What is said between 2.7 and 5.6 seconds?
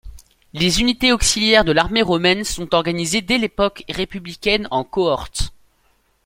organisées dès l'époque républicaine en cohorte.